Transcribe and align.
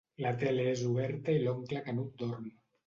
La 0.25 0.29
tele 0.43 0.65
és 0.71 0.81
oberta 0.93 1.37
i 1.39 1.45
l'oncle 1.45 1.87
Canut 1.91 2.19
dorm. 2.25 2.55